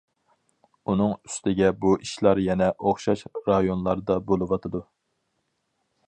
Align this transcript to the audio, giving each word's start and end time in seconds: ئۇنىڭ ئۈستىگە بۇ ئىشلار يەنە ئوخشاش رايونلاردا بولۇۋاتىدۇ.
ئۇنىڭ 0.91 1.11
ئۈستىگە 1.27 1.67
بۇ 1.83 1.91
ئىشلار 2.05 2.41
يەنە 2.45 2.69
ئوخشاش 2.79 3.21
رايونلاردا 3.49 4.17
بولۇۋاتىدۇ. 4.31 4.81